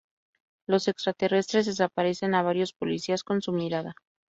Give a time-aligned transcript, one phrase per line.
[0.65, 3.93] Los Extraterrestres desaparecen a varios policías con su mirada.